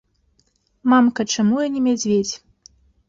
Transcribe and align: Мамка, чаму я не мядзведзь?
Мамка, 0.93 1.21
чаму 1.35 1.55
я 1.65 1.69
не 1.75 1.81
мядзведзь? 1.89 2.33